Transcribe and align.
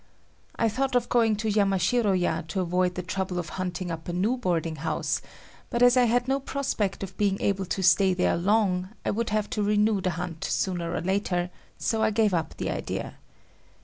I 0.55 0.67
thought 0.67 0.95
of 0.95 1.09
going 1.09 1.35
to 1.35 1.47
Yamashiro 1.47 2.19
ya 2.19 2.41
to 2.47 2.59
avoid 2.61 2.95
the 2.95 3.03
trouble 3.03 3.37
of 3.37 3.49
hunting 3.49 3.91
up 3.91 4.07
a 4.07 4.13
new 4.13 4.35
boarding 4.35 4.77
house, 4.77 5.21
but 5.69 5.83
as 5.83 5.95
I 5.95 6.05
had 6.05 6.27
no 6.27 6.39
prospect 6.39 7.03
of 7.03 7.15
being 7.17 7.39
able 7.39 7.65
to 7.65 7.83
stay 7.83 8.15
there 8.15 8.35
long, 8.35 8.89
I 9.05 9.11
would 9.11 9.29
have 9.29 9.47
to 9.51 9.61
renew 9.61 10.01
the 10.01 10.09
hunt 10.17 10.43
sooner 10.43 10.95
or 10.95 11.01
later, 11.01 11.51
so 11.77 12.01
I 12.01 12.09
gave 12.09 12.33
up 12.33 12.57
the 12.57 12.71
idea. 12.71 13.17